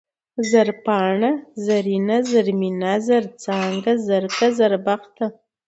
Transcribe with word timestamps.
زرپاڼه، 0.49 1.29
زرينه، 1.65 2.15
زرمينه، 2.31 2.91
زرڅانگه، 3.07 3.93
زرکه، 4.07 4.47
زربخته 4.59 5.25